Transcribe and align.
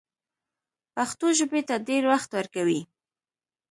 پښتو 0.95 1.27
ژبې 1.39 1.61
ته 1.67 1.75
ډېر 1.87 2.03
وخت 2.11 2.29
ورکوي 2.37 2.81